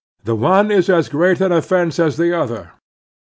[0.23, 2.71] The one is as great an offense as the other.